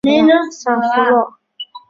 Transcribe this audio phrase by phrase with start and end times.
[0.57, 1.35] 萨夫洛。